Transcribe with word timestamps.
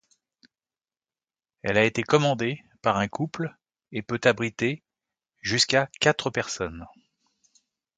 Elle 1.61 1.77
a 1.77 1.83
été 1.85 2.01
commandée 2.01 2.59
par 2.81 2.97
un 2.97 3.07
couple 3.07 3.55
et 3.91 4.01
peut 4.01 4.19
abriter 4.23 4.81
jusqu’à 5.41 5.91
quatre 5.99 6.31
personnes. 6.31 6.87